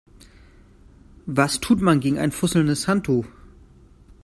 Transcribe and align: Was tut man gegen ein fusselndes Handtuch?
Was 1.27 1.59
tut 1.59 1.79
man 1.79 1.99
gegen 1.99 2.17
ein 2.17 2.31
fusselndes 2.31 2.87
Handtuch? 2.87 3.27